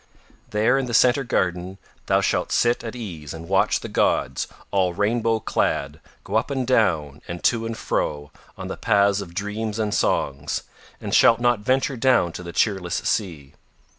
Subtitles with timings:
[0.49, 4.95] There in the Centre Garden thou shalt sit at ease and watch the gods all
[4.95, 9.77] rainbow clad go up and down and to and fro on the paths of dreams
[9.77, 10.63] and songs,
[10.99, 13.53] and shalt not venture down to the cheerless sea.